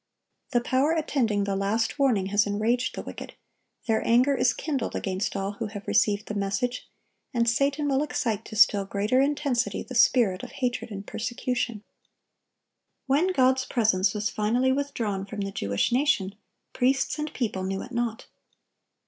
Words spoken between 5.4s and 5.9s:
who have